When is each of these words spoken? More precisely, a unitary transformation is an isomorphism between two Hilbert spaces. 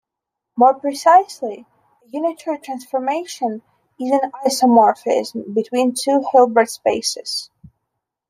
More 0.55 0.73
precisely, 0.79 1.67
a 2.03 2.09
unitary 2.09 2.57
transformation 2.57 3.61
is 3.99 4.09
an 4.11 4.31
isomorphism 4.43 5.53
between 5.53 5.93
two 5.93 6.23
Hilbert 6.33 6.71
spaces. 6.71 7.51